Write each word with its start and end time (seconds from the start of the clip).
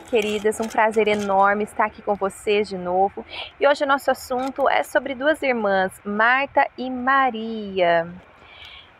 Queridas, 0.00 0.58
um 0.58 0.66
prazer 0.66 1.06
enorme 1.08 1.64
estar 1.64 1.84
aqui 1.84 2.02
com 2.02 2.14
vocês 2.14 2.68
de 2.68 2.76
novo. 2.76 3.24
E 3.60 3.66
hoje 3.66 3.84
o 3.84 3.86
nosso 3.86 4.10
assunto 4.10 4.68
é 4.68 4.82
sobre 4.82 5.14
duas 5.14 5.42
irmãs, 5.42 5.92
Marta 6.04 6.66
e 6.76 6.90
Maria. 6.90 8.08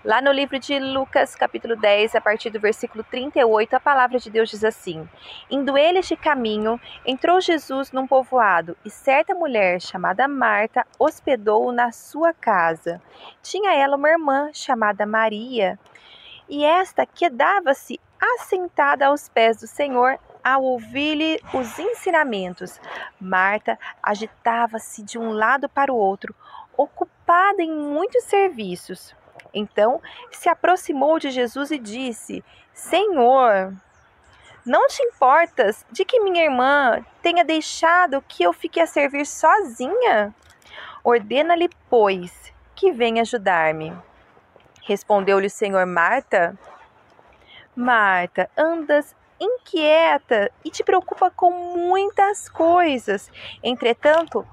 Lá 0.05 0.23
no 0.23 0.33
livro 0.33 0.59
de 0.59 0.79
Lucas, 0.79 1.35
capítulo 1.35 1.77
10, 1.77 2.15
a 2.15 2.21
partir 2.21 2.51
do 2.51 2.59
versículo 2.59 3.05
38, 3.05 3.75
a 3.75 3.81
palavra 3.81 4.19
de 4.19 4.31
Deus 4.31 4.49
diz 4.49 4.65
assim: 4.65 5.09
Indo 5.51 5.77
eles 5.77 6.07
de 6.09 6.17
caminho, 6.17 6.81
entrou 7.05 7.41
Jesus 7.41 7.93
num 7.93 8.07
povoado, 8.07 8.77
e 8.85 8.91
certa 8.91 9.35
mulher 9.35 9.81
chamada 9.81 10.27
Marta 10.27 10.87
hospedou-o 10.99 11.73
na 11.73 11.93
sua 11.93 12.33
casa. 12.33 13.01
Tinha 13.43 13.75
ela 13.75 13.97
uma 13.97 14.09
irmã 14.09 14.51
chamada 14.53 15.05
Maria, 15.05 15.79
e 16.49 16.65
esta 16.65 17.05
quedava-se 17.05 18.01
assentada 18.19 19.07
aos 19.07 19.29
pés 19.29 19.59
do 19.59 19.67
Senhor 19.67 20.19
ao 20.43 20.63
ouvir-lhe 20.63 21.41
os 21.53 21.79
ensinamentos. 21.79 22.81
Marta 23.21 23.79
agitava-se 24.03 25.03
de 25.03 25.19
um 25.19 25.33
lado 25.33 25.69
para 25.69 25.93
o 25.93 25.97
outro, 25.97 26.35
ocupada 26.77 27.63
em 27.63 27.71
muitos 27.71 28.25
serviços. 28.25 29.15
Então 29.53 30.01
se 30.31 30.49
aproximou 30.49 31.19
de 31.19 31.31
Jesus 31.31 31.71
e 31.71 31.79
disse: 31.79 32.45
Senhor, 32.73 33.75
não 34.65 34.87
te 34.89 35.03
importas 35.03 35.85
de 35.91 36.05
que 36.05 36.21
minha 36.21 36.45
irmã 36.45 37.05
tenha 37.23 37.45
deixado 37.45 38.23
que 38.29 38.43
eu 38.43 38.53
fique 38.53 38.81
a 38.81 38.87
servir 38.87 39.27
sozinha? 39.27 40.35
Ordena-lhe, 41.03 41.71
pois, 41.89 42.53
que 42.75 42.93
venha 42.93 43.23
ajudar-me. 43.23 43.97
Respondeu-lhe 44.83 45.47
o 45.47 45.51
Senhor 45.51 45.87
Marta: 45.87 46.59
Marta, 47.75 48.51
andas 48.57 49.15
inquieta 49.41 50.51
e 50.65 50.71
te 50.71 50.85
preocupa 50.85 51.31
com 51.31 51.51
muitas 51.51 52.49
coisas. 52.49 53.31
Entretanto, 53.63 54.47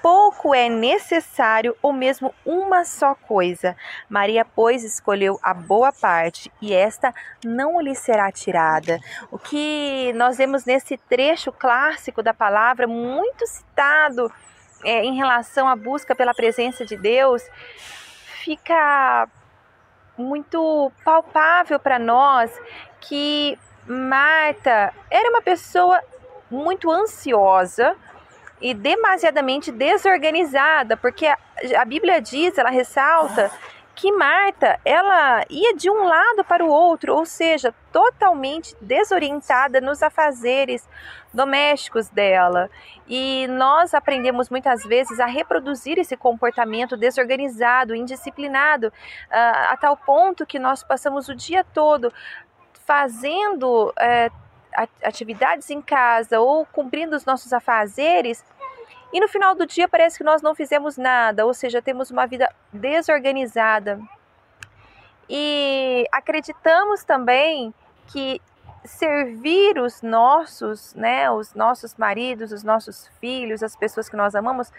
pouco 0.00 0.54
é 0.54 0.68
necessário 0.68 1.76
ou 1.82 1.92
mesmo 1.92 2.34
uma 2.46 2.84
só 2.84 3.14
coisa. 3.14 3.76
Maria, 4.08 4.44
pois, 4.44 4.84
escolheu 4.84 5.38
a 5.42 5.52
boa 5.52 5.92
parte 5.92 6.52
e 6.62 6.72
esta 6.72 7.12
não 7.44 7.80
lhe 7.80 7.94
será 7.94 8.30
tirada. 8.30 8.98
O 9.30 9.38
que 9.38 10.12
nós 10.14 10.38
vemos 10.38 10.64
nesse 10.64 10.96
trecho 10.96 11.52
clássico 11.52 12.22
da 12.22 12.32
palavra, 12.32 12.86
muito 12.86 13.46
citado 13.46 14.32
é, 14.84 15.04
em 15.04 15.16
relação 15.16 15.68
à 15.68 15.74
busca 15.74 16.14
pela 16.14 16.34
presença 16.34 16.84
de 16.84 16.96
Deus, 16.96 17.42
fica 18.44 19.28
muito 20.16 20.90
palpável 21.04 21.78
para 21.78 21.98
nós 21.98 22.50
que 23.00 23.58
Marta 23.88 24.92
era 25.10 25.30
uma 25.30 25.40
pessoa 25.40 26.00
muito 26.50 26.90
ansiosa 26.90 27.96
e 28.60 28.74
demasiadamente 28.74 29.72
desorganizada, 29.72 30.96
porque 30.96 31.26
a, 31.26 31.84
Bíblia 31.84 32.20
diz, 32.20 32.58
ela 32.58 32.70
ressalta 32.70 33.50
que 33.94 34.12
Marta, 34.12 34.78
ela 34.84 35.44
ia 35.50 35.74
de 35.74 35.90
um 35.90 36.04
lado 36.04 36.44
para 36.44 36.64
o 36.64 36.68
outro, 36.68 37.16
ou 37.16 37.26
seja, 37.26 37.74
totalmente 37.90 38.76
desorientada 38.80 39.80
nos 39.80 40.04
afazeres 40.04 40.88
domésticos 41.34 42.08
dela. 42.08 42.70
E 43.08 43.48
nós 43.48 43.94
aprendemos 43.94 44.50
muitas 44.50 44.84
vezes 44.84 45.18
a 45.18 45.26
reproduzir 45.26 45.98
esse 45.98 46.16
comportamento 46.16 46.96
desorganizado, 46.96 47.92
indisciplinado, 47.92 48.92
a, 49.28 49.72
a 49.72 49.76
tal 49.76 49.96
ponto 49.96 50.46
que 50.46 50.60
nós 50.60 50.84
passamos 50.84 51.28
o 51.28 51.34
dia 51.34 51.64
todo 51.64 52.12
fazendo 52.88 53.92
é, 53.98 54.30
atividades 55.04 55.68
em 55.68 55.82
casa 55.82 56.40
ou 56.40 56.64
cumprindo 56.64 57.14
os 57.14 57.26
nossos 57.26 57.52
afazeres 57.52 58.42
e 59.12 59.20
no 59.20 59.28
final 59.28 59.54
do 59.54 59.66
dia 59.66 59.86
parece 59.86 60.16
que 60.16 60.24
nós 60.24 60.40
não 60.40 60.54
fizemos 60.54 60.96
nada, 60.96 61.44
ou 61.44 61.52
seja, 61.52 61.82
temos 61.82 62.10
uma 62.10 62.26
vida 62.26 62.50
desorganizada. 62.72 64.00
E 65.28 66.06
acreditamos 66.10 67.04
também 67.04 67.74
que 68.06 68.40
servir 68.86 69.78
os 69.78 70.00
nossos, 70.00 70.94
né, 70.94 71.30
os 71.30 71.52
nossos 71.52 71.94
maridos, 71.94 72.52
os 72.52 72.62
nossos 72.62 73.06
filhos, 73.20 73.62
as 73.62 73.76
pessoas 73.76 74.08
que 74.08 74.16
nós 74.16 74.34
amamos, 74.34 74.72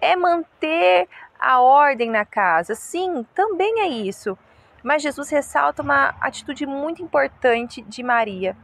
é 0.00 0.14
manter 0.14 1.08
a 1.36 1.60
ordem 1.60 2.10
na 2.10 2.24
casa. 2.24 2.76
Sim, 2.76 3.26
também 3.34 3.80
é 3.80 3.88
isso. 3.88 4.38
Mas 4.86 5.02
Jesus 5.02 5.28
ressalta 5.30 5.82
uma 5.82 6.14
atitude 6.20 6.64
muito 6.64 7.02
importante 7.02 7.82
de 7.82 8.04
Maria. 8.04 8.56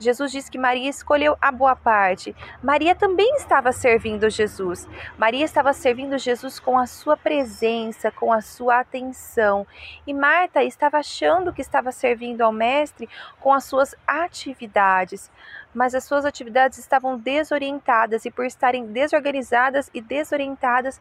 Jesus 0.00 0.32
diz 0.32 0.48
que 0.48 0.58
Maria 0.58 0.90
escolheu 0.90 1.36
a 1.40 1.52
boa 1.52 1.76
parte. 1.76 2.34
Maria 2.60 2.92
também 2.92 3.36
estava 3.36 3.70
servindo 3.70 4.28
Jesus. 4.28 4.88
Maria 5.16 5.44
estava 5.44 5.72
servindo 5.72 6.18
Jesus 6.18 6.58
com 6.58 6.76
a 6.76 6.88
sua 6.88 7.16
presença, 7.16 8.10
com 8.10 8.32
a 8.32 8.40
sua 8.40 8.80
atenção. 8.80 9.64
E 10.04 10.12
Marta 10.12 10.64
estava 10.64 10.98
achando 10.98 11.52
que 11.52 11.62
estava 11.62 11.92
servindo 11.92 12.40
ao 12.40 12.50
Mestre 12.50 13.08
com 13.38 13.52
as 13.52 13.62
suas 13.62 13.94
atividades. 14.04 15.30
Mas 15.72 15.94
as 15.94 16.02
suas 16.02 16.24
atividades 16.24 16.78
estavam 16.78 17.16
desorientadas 17.16 18.24
e, 18.24 18.30
por 18.32 18.44
estarem 18.44 18.86
desorganizadas 18.86 19.88
e 19.94 20.00
desorientadas, 20.00 21.00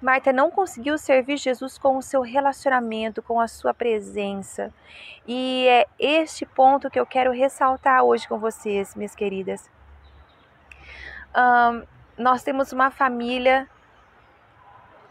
Marta 0.00 0.32
não 0.32 0.50
conseguiu 0.50 0.98
servir 0.98 1.36
Jesus 1.38 1.78
com 1.78 1.96
o 1.96 2.02
seu 2.02 2.20
relacionamento, 2.20 3.22
com 3.22 3.40
a 3.40 3.48
sua 3.48 3.72
presença. 3.72 4.72
E 5.26 5.66
é 5.68 5.86
este 5.98 6.44
ponto 6.44 6.90
que 6.90 7.00
eu 7.00 7.06
quero 7.06 7.32
ressaltar 7.32 8.02
hoje 8.02 8.28
com 8.28 8.38
vocês, 8.38 8.94
minhas 8.94 9.14
queridas. 9.14 9.70
Um, 11.34 11.82
nós 12.18 12.42
temos 12.42 12.72
uma 12.72 12.90
família 12.90 13.68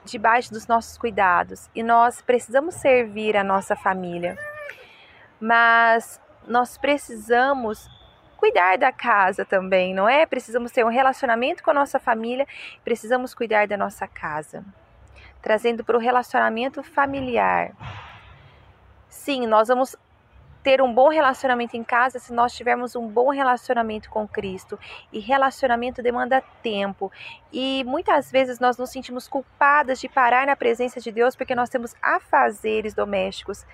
debaixo 0.05 0.51
dos 0.51 0.67
nossos 0.67 0.97
cuidados 0.97 1.69
e 1.73 1.81
nós 1.81 2.21
precisamos 2.21 2.75
servir 2.75 3.35
a 3.37 3.43
nossa 3.43 3.75
família, 3.75 4.37
mas 5.39 6.21
nós 6.47 6.77
precisamos 6.77 7.89
cuidar 8.43 8.77
da 8.77 8.91
casa 8.91 9.45
também, 9.45 9.93
não 9.93 10.09
é? 10.09 10.25
Precisamos 10.25 10.69
ter 10.69 10.85
um 10.85 10.89
relacionamento 10.89 11.63
com 11.63 11.71
a 11.71 11.73
nossa 11.73 11.97
família, 11.97 12.45
precisamos 12.83 13.33
cuidar 13.33 13.69
da 13.69 13.77
nossa 13.77 14.05
casa. 14.05 14.65
Trazendo 15.41 15.81
para 15.81 15.95
o 15.95 15.99
relacionamento 15.99 16.83
familiar. 16.83 17.71
Sim, 19.07 19.47
nós 19.47 19.69
vamos 19.69 19.95
ter 20.61 20.81
um 20.81 20.93
bom 20.93 21.07
relacionamento 21.07 21.77
em 21.77 21.85
casa 21.85 22.19
se 22.19 22.33
nós 22.33 22.53
tivermos 22.53 22.97
um 22.97 23.07
bom 23.07 23.29
relacionamento 23.29 24.09
com 24.09 24.27
Cristo. 24.27 24.77
E 25.13 25.19
relacionamento 25.19 26.03
demanda 26.03 26.43
tempo. 26.61 27.09
E 27.51 27.85
muitas 27.85 28.29
vezes 28.29 28.59
nós 28.59 28.77
nos 28.77 28.89
sentimos 28.89 29.25
culpadas 29.25 30.01
de 30.01 30.09
parar 30.09 30.45
na 30.45 30.55
presença 30.57 30.99
de 30.99 31.13
Deus 31.13 31.33
porque 31.33 31.55
nós 31.55 31.69
temos 31.69 31.95
afazeres 32.01 32.93
domésticos. 32.93 33.65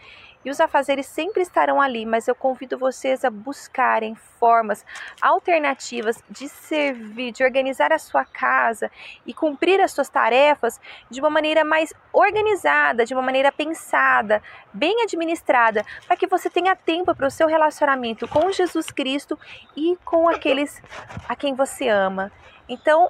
E 0.44 0.50
os 0.50 0.62
afazeres 0.62 1.06
sempre 1.06 1.42
estarão 1.42 1.82
ali, 1.82 2.06
mas 2.06 2.28
eu 2.28 2.34
convido 2.34 2.78
vocês 2.78 3.26
a 3.26 3.30
buscarem 3.30 4.16
formas 4.16 4.86
alternativas 5.22 6.24
de 6.30 6.48
servir, 6.48 7.34
de 7.34 7.44
organizar 7.44 7.92
a 7.92 8.00
sua 8.00 8.24
casa 8.24 8.90
e 9.26 9.34
cumprir 9.34 9.82
as 9.82 9.92
suas 9.92 10.08
tarefas 10.08 10.80
de 11.10 11.20
uma 11.20 11.30
maneira 11.30 11.66
mais 11.66 11.94
organizada, 12.14 13.06
de 13.06 13.14
uma 13.14 13.22
maneira 13.22 13.52
pensada, 13.52 14.42
bem 14.74 15.04
administrada, 15.04 15.86
para 16.08 16.16
que 16.16 16.28
você 16.28 16.50
tenha 16.50 16.74
tempo 16.74 17.14
para 17.14 17.28
o 17.28 17.32
seu 17.32 17.48
relacionamento 17.48 18.26
com 18.28 18.50
Jesus 18.52 18.92
Cristo 18.92 19.38
e 19.76 19.98
com 20.06 20.30
aqueles 20.30 20.82
a 21.28 21.36
quem 21.36 21.54
você 21.54 21.90
ama. 21.90 22.32
Então, 22.68 23.10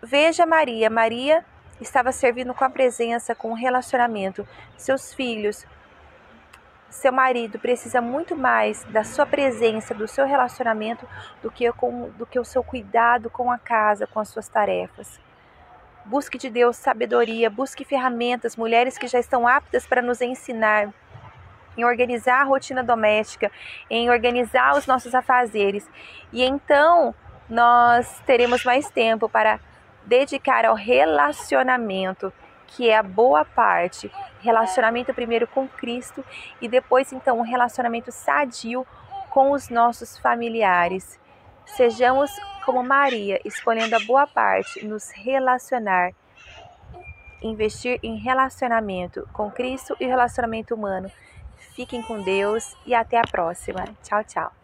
veja 0.00 0.46
Maria. 0.46 0.88
Maria 0.88 1.44
estava 1.80 2.12
servindo 2.12 2.54
com 2.54 2.64
a 2.64 2.70
presença, 2.70 3.34
com 3.34 3.50
o 3.50 3.54
relacionamento, 3.54 4.46
seus 4.76 5.12
filhos, 5.12 5.66
seu 6.92 7.10
marido 7.10 7.58
precisa 7.58 8.00
muito 8.00 8.36
mais 8.36 8.84
da 8.84 9.02
sua 9.02 9.24
presença, 9.24 9.94
do 9.94 10.06
seu 10.06 10.26
relacionamento, 10.26 11.08
do 11.42 11.50
que, 11.50 11.70
com, 11.72 12.10
do 12.10 12.26
que 12.26 12.38
o 12.38 12.44
seu 12.44 12.62
cuidado 12.62 13.30
com 13.30 13.50
a 13.50 13.58
casa, 13.58 14.06
com 14.06 14.20
as 14.20 14.28
suas 14.28 14.46
tarefas. 14.46 15.18
Busque 16.04 16.36
de 16.36 16.50
Deus 16.50 16.76
sabedoria, 16.76 17.48
busque 17.48 17.84
ferramentas, 17.84 18.56
mulheres 18.56 18.98
que 18.98 19.06
já 19.06 19.18
estão 19.18 19.48
aptas 19.48 19.86
para 19.86 20.02
nos 20.02 20.20
ensinar 20.20 20.92
em 21.76 21.84
organizar 21.84 22.42
a 22.42 22.44
rotina 22.44 22.82
doméstica, 22.84 23.50
em 23.88 24.10
organizar 24.10 24.76
os 24.76 24.86
nossos 24.86 25.14
afazeres. 25.14 25.88
E 26.30 26.42
então 26.42 27.14
nós 27.48 28.20
teremos 28.26 28.64
mais 28.64 28.90
tempo 28.90 29.28
para 29.30 29.58
dedicar 30.04 30.66
ao 30.66 30.74
relacionamento 30.74 32.30
que 32.76 32.88
é 32.88 32.96
a 32.96 33.02
boa 33.02 33.44
parte, 33.44 34.10
relacionamento 34.40 35.12
primeiro 35.12 35.46
com 35.46 35.68
Cristo 35.68 36.24
e 36.60 36.68
depois 36.68 37.12
então 37.12 37.38
um 37.38 37.42
relacionamento 37.42 38.10
sadio 38.10 38.86
com 39.30 39.52
os 39.52 39.68
nossos 39.68 40.18
familiares. 40.18 41.18
Sejamos 41.64 42.30
como 42.64 42.82
Maria, 42.82 43.40
escolhendo 43.44 43.96
a 43.96 44.00
boa 44.00 44.26
parte, 44.26 44.84
nos 44.84 45.10
relacionar, 45.10 46.12
investir 47.42 47.98
em 48.02 48.16
relacionamento 48.16 49.28
com 49.32 49.50
Cristo 49.50 49.96
e 49.98 50.06
relacionamento 50.06 50.74
humano. 50.74 51.10
Fiquem 51.74 52.02
com 52.02 52.22
Deus 52.22 52.76
e 52.86 52.94
até 52.94 53.18
a 53.18 53.22
próxima. 53.22 53.84
Tchau, 54.02 54.22
tchau. 54.24 54.61